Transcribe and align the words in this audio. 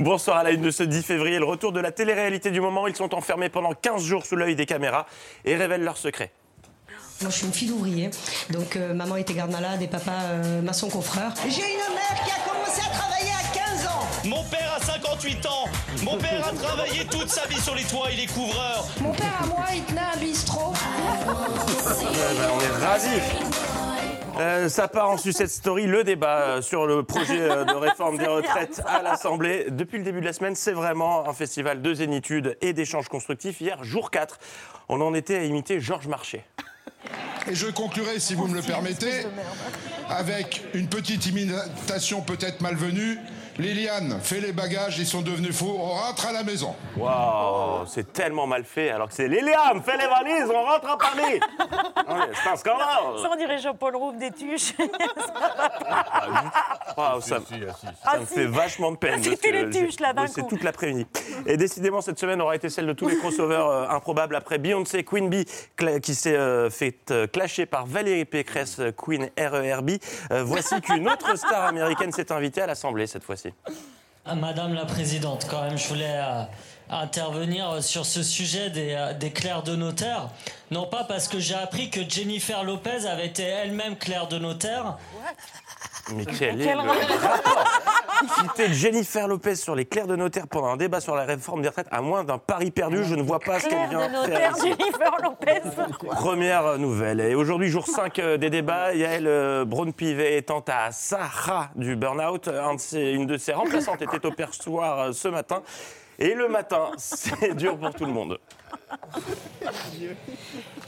Bonsoir 0.00 0.38
à 0.38 0.42
la 0.42 0.50
une 0.50 0.62
de 0.62 0.70
ce 0.70 0.82
10 0.82 1.02
février, 1.02 1.38
le 1.38 1.44
retour 1.44 1.72
de 1.72 1.80
la 1.80 1.92
télé-réalité 1.92 2.50
du 2.50 2.60
moment. 2.60 2.86
Ils 2.86 2.96
sont 2.96 3.14
enfermés 3.14 3.48
pendant 3.48 3.72
15 3.72 4.02
jours 4.02 4.26
sous 4.26 4.36
l'œil 4.36 4.56
des 4.56 4.66
caméras 4.66 5.06
et 5.44 5.56
révèlent 5.56 5.84
leurs 5.84 5.96
secrets. 5.96 6.32
Moi, 7.20 7.30
je 7.30 7.36
suis 7.36 7.46
une 7.46 7.52
fille 7.52 7.68
d'ouvrier. 7.68 8.10
Donc, 8.50 8.76
euh, 8.76 8.94
maman 8.94 9.16
était 9.16 9.34
garde-malade 9.34 9.82
et 9.82 9.88
papa 9.88 10.12
euh, 10.30 10.62
maçon 10.62 10.88
confrère. 10.88 11.34
J'ai 11.48 11.62
une 11.62 11.94
mère 11.94 12.24
qui 12.24 12.30
a 12.30 12.48
commencé 12.48 12.80
à 12.80 12.94
travailler 12.94 13.32
à 13.32 13.74
15 13.74 13.86
ans. 13.88 14.06
Mon 14.24 14.44
père 14.44 14.76
a 14.76 14.84
58 14.84 15.46
ans. 15.46 15.64
Mon 16.04 16.16
père 16.16 16.46
a 16.46 16.52
travaillé 16.52 17.04
toute 17.06 17.28
sa 17.28 17.46
vie 17.48 17.60
sur 17.60 17.74
les 17.74 17.82
toits, 17.82 18.08
il 18.12 18.20
est 18.20 18.26
couvreur. 18.26 18.86
Mon 19.00 19.12
père 19.12 19.40
à 19.42 19.46
moi, 19.46 19.64
il 19.74 19.82
tenait 19.82 20.00
un 20.00 20.16
bistrot. 20.18 20.72
Ben, 21.26 22.48
on 22.54 22.60
est 22.60 22.84
ravis. 22.86 23.67
Euh, 24.38 24.68
ça 24.68 24.86
part 24.86 25.10
en 25.10 25.16
success 25.16 25.52
story, 25.52 25.86
le 25.86 26.04
débat 26.04 26.40
euh, 26.40 26.62
sur 26.62 26.86
le 26.86 27.02
projet 27.02 27.40
euh, 27.40 27.64
de 27.64 27.74
réforme 27.74 28.18
des 28.18 28.26
retraites 28.26 28.80
à 28.86 29.02
l'Assemblée. 29.02 29.66
Depuis 29.70 29.98
le 29.98 30.04
début 30.04 30.20
de 30.20 30.26
la 30.26 30.32
semaine, 30.32 30.54
c'est 30.54 30.72
vraiment 30.72 31.28
un 31.28 31.32
festival 31.32 31.82
de 31.82 31.92
zénitude 31.92 32.56
et 32.60 32.72
d'échanges 32.72 33.08
constructifs. 33.08 33.60
Hier, 33.60 33.82
jour 33.82 34.12
4, 34.12 34.38
on 34.88 35.00
en 35.00 35.12
était 35.12 35.36
à 35.36 35.42
imiter 35.42 35.80
Georges 35.80 36.06
Marchais. 36.06 36.44
Et 37.50 37.54
je 37.54 37.66
conclurai, 37.66 38.20
si 38.20 38.36
vous 38.36 38.46
me 38.46 38.54
le 38.54 38.62
permettez, 38.62 39.24
avec 40.10 40.62
une 40.74 40.88
petite 40.88 41.26
imitation 41.26 42.20
peut-être 42.22 42.60
malvenue. 42.60 43.18
Liliane, 43.58 44.20
fais 44.22 44.38
les 44.40 44.52
bagages, 44.52 45.00
ils 45.00 45.06
sont 45.06 45.20
devenus 45.20 45.52
fous, 45.52 45.74
on 45.76 45.88
rentre 45.88 46.28
à 46.28 46.32
la 46.32 46.44
maison. 46.44 46.76
Waouh, 46.96 47.86
c'est 47.88 48.12
tellement 48.12 48.46
mal 48.46 48.62
fait, 48.62 48.90
alors 48.90 49.08
que 49.08 49.14
c'est 49.14 49.26
Liliane, 49.26 49.82
fais 49.84 49.96
les 49.96 50.06
valises, 50.06 50.48
on 50.48 50.62
rentre 50.62 50.88
à 50.88 50.96
Paris. 50.96 51.40
C'est 52.44 52.48
un 52.50 52.56
scandale. 52.56 52.86
Ça, 53.20 53.28
on 53.32 53.36
dirait 53.36 53.58
Jean-Paul 53.58 53.96
Rouve 53.96 54.16
des 54.16 54.30
tuches. 54.30 54.72
Waouh, 56.96 57.20
ça, 57.20 57.38
ça 57.40 57.92
Ah, 58.04 58.18
me 58.18 58.26
si. 58.26 58.34
fait 58.34 58.46
vachement 58.46 58.92
de 58.92 58.96
peine. 58.96 59.22
C'était 59.22 59.30
parce 59.30 59.40
que 59.40 59.78
les 59.78 59.86
tuches, 59.86 60.00
là, 60.00 60.14
C'est 60.26 60.46
toute 60.46 60.62
l'après-midi. 60.62 61.06
Et 61.46 61.56
décidément, 61.56 62.00
cette 62.00 62.18
semaine 62.18 62.40
aura 62.40 62.54
été 62.56 62.68
celle 62.70 62.86
de 62.86 62.92
tous 62.92 63.08
les 63.08 63.16
crossovers 63.18 63.66
euh, 63.66 63.88
improbables 63.88 64.36
après 64.36 64.58
Beyoncé, 64.58 65.04
Queen 65.04 65.28
Bee, 65.28 65.44
qui 66.02 66.14
s'est 66.14 66.36
euh, 66.36 66.70
fait 66.70 67.10
euh, 67.10 67.26
clasher 67.26 67.66
par 67.66 67.86
Valérie 67.86 68.24
Pécresse, 68.24 68.80
Queen 68.96 69.28
RERB. 69.38 69.90
Euh, 70.30 70.44
voici 70.44 70.80
qu'une 70.80 71.08
autre 71.08 71.36
star 71.36 71.64
américaine 71.66 72.12
s'est 72.12 72.32
invitée 72.32 72.62
à 72.62 72.66
l'Assemblée 72.66 73.06
cette 73.06 73.24
fois-ci. 73.24 73.52
Ah, 74.24 74.34
Madame 74.34 74.74
la 74.74 74.84
Présidente, 74.84 75.46
quand 75.48 75.62
même, 75.62 75.78
je 75.78 75.88
voulais 75.88 76.16
euh, 76.16 76.42
intervenir 76.90 77.82
sur 77.82 78.04
ce 78.04 78.22
sujet 78.22 78.70
des, 78.70 78.92
euh, 78.92 79.14
des 79.14 79.30
clercs 79.32 79.62
de 79.62 79.74
notaire. 79.74 80.28
Non 80.70 80.86
pas 80.86 81.04
parce 81.04 81.28
que 81.28 81.38
j'ai 81.38 81.54
appris 81.54 81.90
que 81.90 82.00
Jennifer 82.08 82.62
Lopez 82.62 83.06
avait 83.06 83.26
été 83.26 83.42
elle-même 83.42 83.96
clerc 83.96 84.28
de 84.28 84.38
notaire, 84.38 84.98
Mais 86.12 86.26
quel 86.26 86.60
est 86.60 86.74
le 86.74 86.78
rapport 86.78 87.64
Citer 88.26 88.72
Jennifer 88.72 89.28
Lopez 89.28 89.56
sur 89.56 89.74
les 89.74 89.84
clercs 89.84 90.06
de 90.06 90.16
notaire 90.16 90.46
pendant 90.46 90.68
un 90.68 90.76
débat 90.76 91.00
sur 91.00 91.14
la 91.14 91.24
réforme 91.24 91.62
des 91.62 91.68
retraites, 91.68 91.88
à 91.90 92.00
moins 92.00 92.24
d'un 92.24 92.38
pari 92.38 92.70
perdu, 92.70 93.04
je 93.04 93.14
ne 93.14 93.22
vois 93.22 93.38
pas 93.38 93.60
ce 93.60 93.68
qu'elle 93.68 93.88
vient 93.88 94.08
de 94.08 94.30
faire. 94.30 94.54
Jennifer 94.56 95.16
Lopez. 95.22 95.62
Première 96.10 96.78
nouvelle. 96.78 97.20
Et 97.20 97.34
aujourd'hui, 97.34 97.68
jour 97.68 97.86
5 97.86 98.18
euh, 98.18 98.36
des 98.36 98.50
débats, 98.50 98.94
Yael 98.94 99.26
euh, 99.26 99.64
Braun-Pivet 99.64 100.36
étant 100.36 100.64
à 100.68 100.92
Sahara 100.92 101.70
du 101.76 101.96
burn-out. 101.96 102.48
Un 102.48 102.76
une 102.92 103.26
de 103.26 103.36
ses 103.36 103.52
remplaçantes 103.52 104.02
était 104.02 104.24
au 104.26 104.32
perchoir 104.32 104.98
euh, 105.00 105.12
ce 105.12 105.28
matin. 105.28 105.62
Et 106.18 106.34
le 106.34 106.48
matin, 106.48 106.90
c'est 106.96 107.54
dur 107.54 107.78
pour 107.78 107.94
tout 107.94 108.04
le 108.04 108.12
monde. 108.12 108.38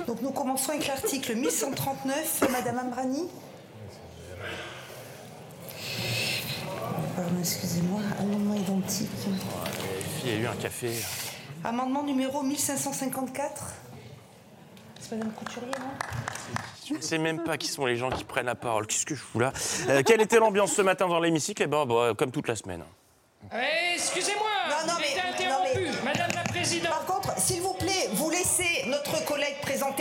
Donc 0.07 0.23
nous 0.23 0.31
commençons 0.31 0.73
avec 0.73 0.87
l'article 0.87 1.37
1139, 1.37 2.49
Madame 2.51 2.79
Ambrani. 2.79 3.29
Excusez-moi, 7.41 8.01
amendement 8.19 8.55
identique. 8.55 9.09
Il 10.25 10.31
y 10.31 10.35
a 10.35 10.39
eu 10.39 10.47
un 10.47 10.55
café. 10.57 10.93
Amendement 11.65 12.03
numéro 12.03 12.43
1554. 12.43 13.75
C'est 15.01 15.17
Madame 15.17 15.33
Couturier, 15.33 15.73
non? 15.79 15.87
Je 16.89 16.95
ne 16.95 17.01
sais 17.01 17.19
même 17.19 17.43
pas 17.43 17.57
qui 17.57 17.69
sont 17.69 17.87
les 17.87 17.97
gens 17.97 18.11
qui 18.11 18.25
prennent 18.25 18.47
la 18.47 18.55
parole. 18.55 18.87
Qu'est-ce 18.87 19.07
que 19.07 19.15
je 19.15 19.21
fous 19.21 19.39
là? 19.39 19.53
Euh, 19.89 20.03
Quelle 20.05 20.21
était 20.21 20.39
l'ambiance 20.39 20.73
ce 20.73 20.83
matin 20.83 21.07
dans 21.09 21.21
l'hémicycle? 21.21 21.63
Eh 21.63 21.67
ben, 21.67 21.87
bah, 21.87 22.13
comme 22.17 22.33
toute 22.33 22.49
la 22.49 22.57
semaine. 22.57 22.83
Eh, 23.53 23.95
Excusez-moi, 23.95 24.49
Non, 24.69 24.93
non, 24.93 24.99
j'ai 25.01 25.13
été 25.13 25.21
interrompu. 25.21 25.69
non, 25.87 25.93
mais- 26.05 26.05
Madame 26.05 26.31
la 26.35 26.43
Présidente, 26.43 26.93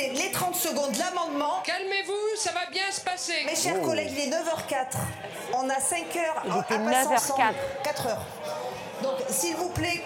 les 0.08 0.32
30 0.32 0.56
secondes 0.56 0.92
de 0.94 1.00
l'amendement. 1.00 1.62
calmez-vous, 1.64 2.36
ça 2.38 2.52
va 2.54 2.66
bien 2.72 2.90
se 2.92 3.02
passer. 3.02 3.34
Mes 3.46 3.56
chers 3.56 3.82
collègues, 3.82 4.12
il 4.12 4.20
est 4.20 4.30
9h04. 4.36 4.98
On 5.56 5.70
a 5.70 5.80
5 5.80 6.16
heures 6.16 6.44
Il 6.46 6.52
à, 6.54 6.60
était 6.60 6.74
à 6.76 6.78
passer 6.80 7.08
9h04. 7.08 7.14
ensemble. 7.16 7.56
4 7.84 8.08
heures. 8.08 8.26
Donc, 9.04 9.14
s'il 9.30 9.56
vous 9.56 9.70
plaît, 9.70 10.04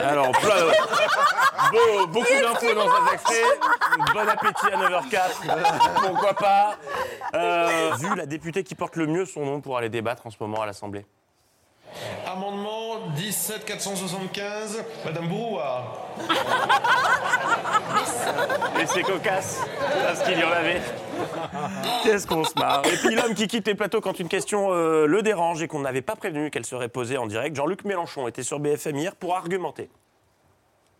Alors, 0.00 0.30
plein, 0.32 0.64
beau- 1.72 2.06
beaucoup 2.08 2.26
d'infos 2.40 2.74
dans 2.74 2.88
cet 3.06 3.14
extrait. 3.14 3.42
Bon 4.14 4.28
appétit 4.28 4.66
à 4.72 4.76
9h04. 4.76 6.06
Pourquoi 6.08 6.34
pas 6.34 6.76
Euh, 7.34 7.92
Vu 7.98 8.14
la 8.14 8.26
députée 8.26 8.62
qui 8.64 8.74
porte 8.74 8.96
le 8.96 9.06
mieux 9.06 9.24
son 9.26 9.44
nom 9.44 9.60
pour 9.60 9.76
aller 9.78 9.88
débattre 9.88 10.26
en 10.26 10.30
ce 10.30 10.36
moment 10.40 10.62
à 10.62 10.66
l'Assemblée. 10.66 11.04
Amendement 12.26 12.85
17 13.16 13.64
475, 13.64 14.84
Madame 15.04 15.28
Brouard. 15.28 16.06
Et 18.80 18.86
c'est 18.86 19.02
cocasse, 19.02 19.60
parce 20.04 20.22
qu'il 20.22 20.38
y 20.38 20.44
en 20.44 20.52
avait. 20.52 20.80
Qu'est-ce 22.02 22.26
qu'on 22.26 22.44
se 22.44 22.54
marre. 22.58 22.82
Et 22.86 22.96
puis 22.96 23.14
l'homme 23.14 23.34
qui 23.34 23.46
quitte 23.46 23.66
les 23.66 23.74
plateaux 23.74 24.00
quand 24.00 24.18
une 24.20 24.28
question 24.28 24.72
euh, 24.72 25.06
le 25.06 25.22
dérange 25.22 25.62
et 25.62 25.68
qu'on 25.68 25.80
n'avait 25.80 26.02
pas 26.02 26.16
prévenu 26.16 26.50
qu'elle 26.50 26.66
serait 26.66 26.88
posée 26.88 27.16
en 27.16 27.26
direct, 27.26 27.56
Jean-Luc 27.56 27.84
Mélenchon 27.84 28.28
était 28.28 28.42
sur 28.42 28.60
BFM 28.60 28.96
hier 28.96 29.16
pour 29.16 29.34
argumenter. 29.34 29.88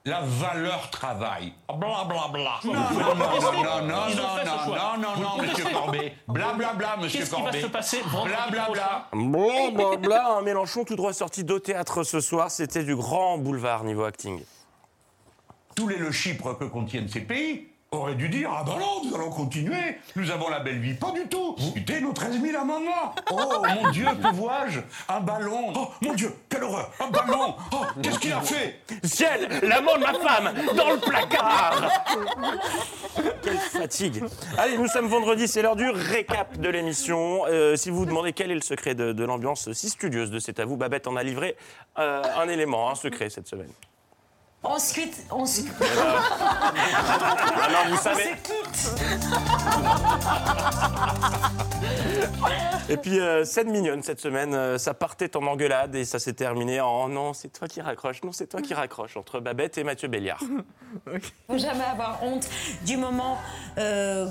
La 0.06 0.20
valeur 0.20 0.88
travail. 0.90 1.52
Bla 1.68 2.04
bla 2.04 2.28
bla. 2.32 2.60
Non, 2.64 2.72
non, 2.74 2.80
non, 2.92 3.16
non, 3.16 3.16
non, 3.16 3.82
non, 3.82 4.14
non, 4.14 4.76
non, 4.76 4.98
non, 4.98 5.20
non, 5.20 5.42
monsieur 5.42 5.64
Corbet. 5.64 6.14
Bla 6.28 6.52
bla 6.52 6.74
bla, 6.74 6.96
monsieur 6.96 7.18
Qu'est-ce 7.18 7.34
qui 7.34 7.42
va 7.42 7.50
Corbet. 7.50 7.60
se 7.60 7.66
passer 7.66 8.02
vendredi 8.06 8.36
Bla 8.52 8.68
bla 8.68 8.70
bla. 8.70 9.08
Blablabla, 9.12 10.36
un 10.38 10.42
Mélenchon 10.42 10.84
tout 10.84 10.94
droit 10.94 11.12
sorti 11.12 11.42
d'au 11.42 11.58
théâtre 11.58 12.04
ce 12.04 12.20
soir, 12.20 12.52
c'était 12.52 12.84
du 12.84 12.94
grand 12.94 13.38
boulevard 13.38 13.82
niveau 13.82 14.04
acting. 14.04 14.40
Tous 15.74 15.88
les 15.88 15.98
le 15.98 16.12
chypre 16.12 16.54
que 16.56 16.64
contiennent 16.66 17.08
ces 17.08 17.22
pays 17.22 17.66
auraient 17.96 18.14
dû 18.14 18.28
dire 18.28 18.50
Ah 18.52 18.64
ben 18.64 18.78
non, 18.78 19.02
nous 19.04 19.14
allons 19.14 19.30
continuer. 19.30 19.98
Nous 20.14 20.30
avons 20.30 20.48
la 20.48 20.60
belle 20.60 20.78
vie. 20.78 20.94
Pas 20.94 21.12
du 21.12 21.26
tout. 21.28 21.56
Écoutez 21.58 22.00
nos 22.00 22.12
13 22.12 22.40
000 22.40 22.60
amendements. 22.60 23.14
Oh 23.30 23.62
mon 23.82 23.90
Dieu, 23.90 24.06
que 24.22 24.34
vois-je? 24.34 24.80
Un 25.08 25.20
ballon. 25.20 25.72
Oh 25.74 25.88
mon 26.00 26.14
Dieu, 26.14 26.32
quelle 26.48 26.64
horreur. 26.64 26.90
Un 27.00 27.10
ballon. 27.10 27.54
Oh, 27.72 27.76
qu'est-ce 28.02 28.18
qu'il 28.18 28.32
a 28.32 28.40
fait? 28.40 28.80
Ciel, 29.04 29.48
l'amant 29.62 29.96
de 29.96 30.00
ma 30.00 30.14
femme, 30.14 30.52
dans 30.76 30.90
le 30.90 30.98
placard 30.98 31.90
Quelle 33.42 33.58
fatigue 33.58 34.24
Allez, 34.58 34.78
nous 34.78 34.88
sommes 34.88 35.08
vendredi, 35.08 35.48
c'est 35.48 35.62
l'heure 35.62 35.76
du 35.76 35.88
récap 35.88 36.56
de 36.58 36.68
l'émission. 36.68 37.44
Euh, 37.46 37.76
si 37.76 37.90
vous 37.90 37.98
vous 37.98 38.06
demandez 38.06 38.32
quel 38.32 38.50
est 38.50 38.54
le 38.54 38.60
secret 38.60 38.94
de, 38.94 39.24
l'ambiance 39.24 39.72
si 39.72 39.90
studieuse 39.90 40.30
de 40.30 40.38
C'est 40.38 40.60
à 40.60 40.66
Babette 40.76 41.06
en 41.06 41.16
a 41.16 41.22
livré 41.22 41.56
euh, 41.98 42.22
un 42.38 42.48
élément, 42.48 42.90
un 42.90 42.94
secret 42.94 43.30
cette 43.30 43.48
semaine. 43.48 43.70
Ensuite, 44.62 45.24
on 45.30 45.46
se 45.46 45.60
Ah 45.80 47.68
non, 47.70 47.90
vous 47.94 48.02
savez. 48.02 48.34
Et 52.88 52.96
puis, 52.96 53.20
euh, 53.20 53.44
scène 53.44 53.70
mignonne 53.70 54.02
cette 54.02 54.20
semaine. 54.20 54.54
euh, 54.54 54.78
ça 54.78 54.94
partait 54.94 55.36
en 55.36 55.46
engueulade 55.46 55.94
et 55.94 56.04
ça 56.04 56.18
s'est 56.18 56.32
terminé 56.32 56.80
en 56.80 57.04
oh 57.04 57.08
non, 57.08 57.32
c'est 57.32 57.48
toi 57.48 57.68
qui 57.68 57.80
raccroche, 57.80 58.22
non, 58.22 58.32
c'est 58.32 58.46
toi 58.46 58.60
qui 58.62 58.74
raccroche 58.74 59.16
entre 59.16 59.40
Babette 59.40 59.78
et 59.78 59.84
Mathieu 59.84 60.08
Béliard. 60.08 60.40
faut 61.48 61.58
jamais 61.58 61.84
avoir 61.84 62.22
honte 62.22 62.48
du 62.84 62.96
moment. 62.96 63.38
euh, 63.78 64.26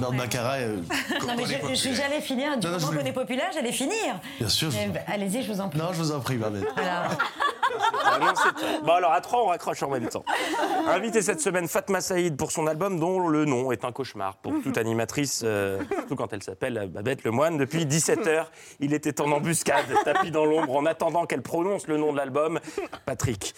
Non, 0.00 0.12
Baccarat, 0.12 0.56
euh, 0.58 0.76
Non, 1.26 1.34
mais 1.36 1.44
j'allais 1.46 2.20
finir. 2.20 2.58
Du 2.58 2.66
Non, 2.66 2.78
moment 2.78 2.86
qu'on 3.00 3.06
est 3.06 3.12
populaire, 3.12 3.50
j'allais 3.54 3.72
finir. 3.72 4.20
bien 4.38 4.48
sûr. 4.48 4.70
Eh 4.78 4.88
ben, 4.88 5.02
Allez-y, 5.06 5.42
je 5.42 5.52
vous 5.52 5.60
en 5.60 5.68
prie. 5.68 5.78
Non, 5.78 5.88
je 5.92 5.98
vous 5.98 6.12
en 6.12 6.20
prie, 6.20 6.36
Babette. 6.36 6.64
Voilà. 6.74 7.08
Bon 8.84 8.92
alors 8.92 9.12
à 9.12 9.20
trois, 9.20 9.42
on 9.42 9.46
raccroche 9.46 9.82
en 9.82 9.90
même 9.90 10.08
temps. 10.08 10.24
Invité 10.88 11.22
cette 11.22 11.40
semaine 11.40 11.68
Fatma 11.68 12.00
Saïd 12.00 12.36
pour 12.36 12.52
son 12.52 12.66
album 12.66 12.98
dont 12.98 13.28
le 13.28 13.44
nom 13.44 13.72
est 13.72 13.84
un 13.84 13.92
cauchemar 13.92 14.36
pour 14.36 14.52
toute 14.62 14.78
animatrice, 14.78 15.42
euh, 15.44 15.80
surtout 15.90 16.16
quand 16.16 16.32
elle 16.32 16.42
s'appelle 16.42 16.88
Babette 16.92 17.24
Lemoine. 17.24 17.56
Depuis 17.58 17.84
17h, 17.84 18.46
il 18.80 18.94
était 18.94 19.20
en 19.20 19.30
embuscade, 19.32 19.86
tapis 20.04 20.30
dans 20.30 20.44
l'ombre, 20.44 20.76
en 20.76 20.86
attendant 20.86 21.26
qu'elle 21.26 21.42
prononce 21.42 21.86
le 21.86 21.96
nom 21.96 22.12
de 22.12 22.16
l'album, 22.16 22.60
Patrick. 23.06 23.54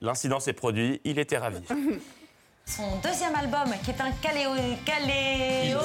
L'incident 0.00 0.40
s'est 0.40 0.52
produit, 0.52 1.00
il 1.04 1.18
était 1.18 1.38
ravi. 1.38 1.62
Son 2.66 2.96
deuxième 3.02 3.34
album, 3.36 3.72
qui 3.84 3.90
est 3.90 4.00
un 4.00 4.10
caléo... 4.22 4.50
caléo... 4.86 5.78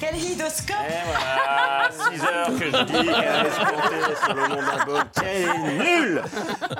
kaléidoscope. 0.00 0.76
Et 0.86 0.92
voilà, 1.06 1.88
6 1.90 2.22
heures 2.24 2.58
que 2.58 2.66
je 2.70 2.84
dis 2.84 2.92
qu'elle 2.92 3.14
allait 3.14 3.50
se 3.50 3.56
planter 3.56 4.16
sur 4.24 4.34
le 4.34 4.48
nom 4.48 4.56
de 4.56 4.66
l'album. 4.66 5.02
Quel 5.18 5.48
nul 5.78 6.22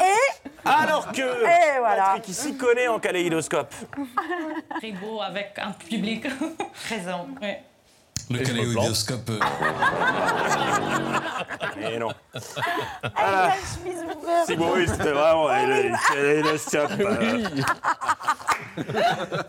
Et 0.03 0.69
Alors 0.69 1.11
que 1.11 1.21
Et 1.23 1.79
voilà. 1.81 2.05
Patrick, 2.05 2.29
il 2.29 2.35
s'y 2.35 2.55
connaît 2.57 2.89
en 2.89 2.99
kaléidoscope. 3.01 3.73
Très 4.79 4.93
beau 4.93 5.21
avec 5.23 5.59
un 5.59 5.73
public 5.73 6.27
présent. 6.87 7.27
Ouais. 7.41 7.65
Le 8.31 8.39
kaléidoscope. 8.41 9.31
euh, 9.31 9.41
Et 11.91 11.99
non. 11.99 12.11
Avec 12.33 12.45
Ah. 13.17 13.49
la 13.49 13.55
chemise 13.55 14.03
ouverte. 14.05 14.47
Si 14.47 14.55
bon, 14.57 14.73
oui, 14.77 14.87
c'était 14.87 15.11
vraiment. 15.11 15.51
elle 15.53 15.71
est- 15.73 15.93
elle 16.17 16.47
est- 16.47 16.59
stop. 16.59 16.91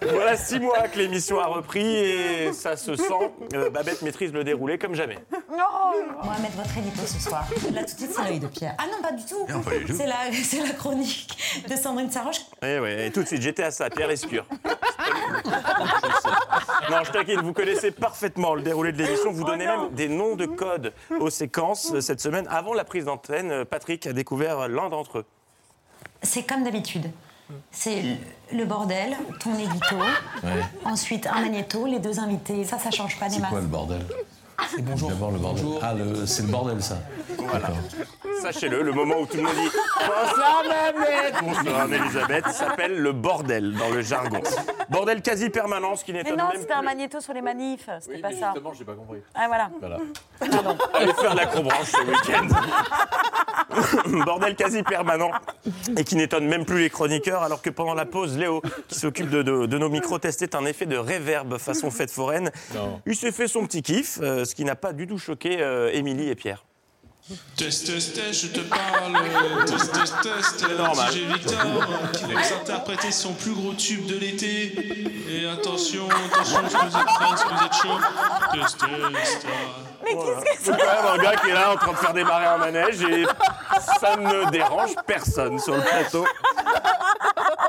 Voilà 0.02 0.36
six 0.36 0.60
mois 0.60 0.88
que 0.88 0.98
l'émission 0.98 1.40
a 1.40 1.48
repris 1.48 1.86
et 1.86 2.54
ça 2.54 2.76
se 2.76 2.96
sent. 2.96 3.32
Euh, 3.54 3.70
Babette 3.70 4.02
maîtrise 4.02 4.34
le 4.34 4.44
déroulé 4.44 4.78
comme 4.78 4.96
jamais. 4.96 5.18
Mohamed, 6.24 6.52
votre 6.56 6.78
édito 6.78 7.02
ce 7.06 7.20
soir. 7.20 7.46
Là, 7.74 7.84
tout 7.84 7.94
de 7.94 8.00
suite, 8.00 8.12
c'est 8.16 8.24
l'œil 8.24 8.40
de 8.40 8.48
Pierre. 8.48 8.76
Ah 8.78 8.86
non, 8.92 9.02
pas 9.02 9.12
du 9.12 9.26
tout. 9.26 9.46
Non, 9.50 9.62
pas 9.62 9.78
du 9.78 9.86
tout. 9.86 9.94
C'est 9.96 10.08
la, 10.08 10.32
c'est 10.32 10.62
la 10.62 10.74
chronique 10.74 11.38
de 11.70 11.76
Sandrine 11.76 12.10
Saroche. 12.12 12.42
Eh 12.62 12.80
ouais, 12.80 13.08
et 13.08 13.12
tout 13.12 13.22
de 13.24 13.28
suite, 13.28 13.42
j'étais 13.42 13.64
à 13.64 13.72
ça, 13.72 13.90
Pierre 13.90 14.10
Escure. 14.10 14.46
Non, 16.90 17.04
je 17.04 17.12
taquine, 17.12 17.42
vous 17.42 17.54
connaissez 17.54 17.92
parfaitement 17.92 18.56
le 18.56 18.62
déroulé 18.62 18.92
de 18.92 18.98
l'émission. 19.04 19.32
Vous 19.32 19.44
donnez 19.44 19.66
même 19.66 19.90
des 19.92 20.08
noms 20.08 20.36
de 20.36 20.46
codes 20.46 20.94
aux 21.20 21.30
séquences 21.30 22.00
cette 22.00 22.22
semaine. 22.22 22.48
Avant 22.50 22.74
la 22.74 22.84
prise 22.84 23.06
d'antenne, 23.06 23.66
Patrick 23.66 24.06
a 24.08 24.14
découvert 24.14 24.68
l'un 24.68 24.90
d'entre 24.90 25.20
eux. 25.20 25.26
C'est 26.22 26.44
comme 26.44 26.64
d'habitude. 26.64 27.12
C'est 27.72 28.04
le- 28.54 28.66
bordel, 28.66 29.16
ton 29.40 29.54
édito, 29.58 29.96
ensuite 30.86 31.28
un 31.28 31.42
magnéto, 31.42 31.86
les 31.86 32.00
deux 32.00 32.20
invités. 32.20 32.64
Ça, 32.66 32.78
ça 32.80 32.92
change 32.92 33.18
pas 33.20 33.28
des 33.28 33.36
C'est 33.36 33.40
quoi 33.42 33.52
masses. 33.52 33.62
le 33.62 33.68
bordel? 33.68 34.06
C'est 34.70 34.82
bonjour. 34.84 35.10
D'abord 35.10 35.32
le 35.32 35.40
bordel. 35.40 35.66
Ah, 35.82 35.94
le- 35.94 36.26
c'est 36.26 36.44
le 36.44 36.48
bordel, 36.50 36.82
ça. 36.82 36.98
Voilà. 37.38 37.70
Sachez-le, 38.42 38.82
le 38.82 38.92
moment 38.92 39.16
où 39.20 39.26
tout 39.26 39.38
le 39.38 39.44
monde 39.44 39.54
dit 39.56 39.70
Bonsoir 40.00 40.64
Babette 40.68 41.36
Bonsoir 41.44 41.82
Anne-Elisabeth 41.82 42.48
s'appelle 42.50 42.98
le 43.00 43.12
bordel 43.12 43.74
dans 43.76 43.90
le 43.90 44.02
jargon. 44.02 44.42
Bordel 44.90 45.22
quasi 45.22 45.50
permanent, 45.50 45.96
ce 45.96 46.04
qui 46.04 46.12
Mais 46.14 46.24
n'étonne 46.24 46.40
non, 46.40 46.50
même 46.50 46.62
c'était 46.62 46.74
un 46.74 46.82
magnéto 46.82 47.20
sur 47.22 47.34
les 47.34 47.42
manifs. 47.42 47.90
C'était 48.00 48.18
pas 48.20 48.32
ça. 48.32 48.54
j'ai 48.78 48.86
pas 48.86 48.94
compris. 48.94 49.20
Ah, 49.36 49.48
voilà. 49.48 49.70
Allez 50.94 51.14
faire 51.14 51.32
de 51.34 51.38
l'acrobranche 51.38 51.92
ce 51.92 52.02
week-end. 52.02 52.48
Bordel 54.26 54.56
quasi 54.56 54.84
permanent 54.84 55.32
et 55.98 56.04
qui 56.04 56.16
n'étonne 56.16 56.46
même 56.48 56.66
plus 56.66 56.80
les 56.80 56.90
chroniqueurs 56.90 57.42
alors 57.44 57.62
que 57.62 57.70
pendant 57.70 57.94
la 57.94 58.06
pause, 58.06 58.38
Léo, 58.38 58.62
qui 58.88 58.96
s'occupe 59.00 59.30
de, 59.30 59.42
de- 59.44 59.66
de 59.66 59.78
nos 59.78 59.90
micros, 59.90 60.20
testait 60.20 60.56
un 60.56 60.66
effet 60.66 60.86
de 60.86 60.98
réverb 60.98 61.58
façon 61.58 61.90
fête 61.92 62.12
foraine. 62.12 62.52
Il 63.06 63.16
s'est 63.16 63.32
fait 63.32 63.48
son 63.48 63.66
petit 63.66 63.82
kiff, 63.82 64.20
euh, 64.22 64.44
ce 64.52 64.56
qui 64.56 64.66
n'a 64.66 64.76
pas 64.76 64.92
du 64.92 65.08
tout 65.08 65.18
choqué 65.18 65.62
euh, 65.62 65.90
Émilie 65.94 66.28
et 66.28 66.36
Pierre. 66.36 66.66
Test, 67.56 67.86
test, 67.86 68.16
test, 68.16 68.34
je 68.34 68.48
te 68.48 68.60
parle. 68.60 69.14
Test, 69.66 69.94
test, 69.94 70.16
test. 70.22 70.78
normal. 70.78 71.14
DJ 71.14 71.20
Victor 71.34 71.58
qui 72.12 72.34
va 72.34 72.40
interpréter 72.42 73.12
son 73.14 73.34
plus 73.34 73.54
gros 73.54 73.74
tube 73.74 74.06
de 74.08 74.18
l'été. 74.18 74.74
Et 75.30 75.48
attention, 75.48 76.10
attention, 76.10 76.64
que 76.64 76.68
vous 76.68 76.98
êtes 76.98 77.06
prêts, 77.06 77.56
vous 77.56 77.66
êtes 77.66 77.74
chaud 77.74 78.00
Test, 78.52 78.78
test. 78.80 79.48
Mais 80.04 80.16
qu'est-ce 80.16 80.42
que 80.42 80.64
C'est 80.64 80.72
quand 80.72 81.04
même 81.04 81.20
un 81.20 81.24
gars 81.24 81.36
qui 81.38 81.50
est 81.50 81.54
là 81.54 81.72
en 81.72 81.78
train 81.78 81.94
de 81.94 81.98
faire 81.98 82.14
démarrer 82.14 82.46
un 82.48 82.58
manège 82.58 83.02
et 83.04 83.26
ça 84.02 84.18
ne 84.18 84.52
dérange 84.52 84.96
personne 85.08 85.60
sur 85.60 85.78
le 85.78 85.82
plateau. 85.84 86.26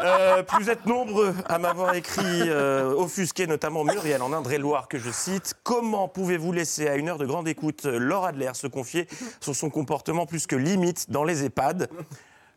Euh, 0.03 0.43
plus 0.43 0.65
vous 0.65 0.71
êtes 0.71 0.87
nombreux 0.87 1.35
à 1.47 1.59
m'avoir 1.59 1.95
écrit 1.95 2.49
euh, 2.49 2.93
offusqué, 2.95 3.47
notamment 3.47 3.85
Muriel 3.85 4.23
en 4.23 4.33
Indre-et-Loire, 4.33 4.89
que 4.89 4.99
je 4.99 5.11
cite. 5.11 5.55
Comment 5.63 6.09
pouvez-vous 6.09 6.53
laisser 6.53 6.89
à 6.89 6.97
une 6.97 7.09
heure 7.09 7.19
de 7.19 7.27
grande 7.27 7.47
écoute 7.49 7.87
euh, 7.87 7.99
Laura 7.99 8.29
Adler 8.29 8.51
se 8.55 8.67
confier 8.67 9.07
sur 9.41 9.55
son 9.55 9.71
comportement 9.71 10.27
plus 10.27 10.47
que 10.47 10.57
limite 10.57 11.11
dans 11.11 11.25
les 11.25 11.45
EHPAD? 11.45 11.89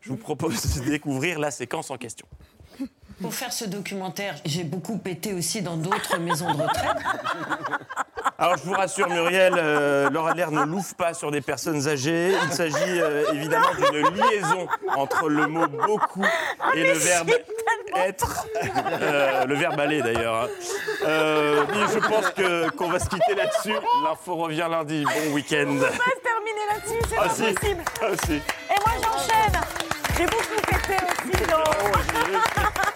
Je 0.00 0.10
vous 0.10 0.16
propose 0.16 0.80
de 0.80 0.84
découvrir 0.84 1.38
la 1.38 1.50
séquence 1.50 1.90
en 1.90 1.96
question. 1.96 2.26
Pour 3.20 3.34
faire 3.34 3.52
ce 3.52 3.64
documentaire, 3.64 4.36
j'ai 4.44 4.64
beaucoup 4.64 4.98
pété 4.98 5.32
aussi 5.32 5.62
dans 5.62 5.76
d'autres 5.76 6.18
maisons 6.18 6.52
de 6.52 6.62
retraite. 6.62 6.96
Alors 8.38 8.56
je 8.58 8.64
vous 8.64 8.74
rassure 8.74 9.08
Muriel, 9.08 9.54
euh, 9.56 10.10
Laura 10.10 10.32
Adler 10.32 10.46
ne 10.50 10.64
louffe 10.64 10.92
pas 10.94 11.14
sur 11.14 11.30
des 11.30 11.40
personnes 11.40 11.88
âgées. 11.88 12.34
Il 12.44 12.52
s'agit 12.52 12.74
euh, 13.00 13.24
évidemment 13.32 13.68
d'une 13.90 14.08
liaison 14.14 14.66
entre 14.94 15.28
le 15.30 15.46
mot 15.46 15.66
beaucoup 15.66 16.24
et 16.74 16.82
le 16.82 16.92
verbe 16.98 17.30
être. 17.96 18.46
Euh, 19.00 19.46
le 19.46 19.54
verbe 19.54 19.80
aller 19.80 20.02
d'ailleurs. 20.02 20.34
hein. 20.44 20.48
Euh, 21.06 21.64
je 21.94 21.98
pense 21.98 22.28
que 22.30 22.68
qu'on 22.70 22.88
va 22.90 22.98
se 22.98 23.08
quitter 23.08 23.34
là-dessus. 23.34 23.74
L'info 24.04 24.36
revient 24.36 24.66
lundi. 24.70 25.04
Bon 25.04 25.32
week-end. 25.32 25.64
On 25.68 25.74
va 25.76 25.88
se 25.88 26.22
terminer 26.22 26.66
là-dessus, 26.74 27.08
c'est 27.08 27.16
Ah 27.18 27.22
pas 27.22 27.30
si, 27.30 27.54
possible. 27.54 27.82
ah 28.02 28.06
si. 28.26 28.32
Et 28.34 28.80
moi, 28.84 28.92
j'enchaîne. 29.02 29.60
J'ai 30.18 30.24
beaucoup 30.26 30.60
pété 30.66 30.96
aussi. 31.02 31.42
donc. 31.46 31.64
Merci 32.30 32.95